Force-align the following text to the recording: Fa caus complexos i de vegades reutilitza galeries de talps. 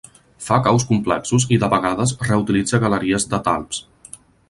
Fa 0.45 0.55
caus 0.67 0.85
complexos 0.91 1.45
i 1.57 1.61
de 1.65 1.71
vegades 1.75 2.17
reutilitza 2.31 2.83
galeries 2.89 3.33
de 3.35 3.45
talps. 3.51 3.87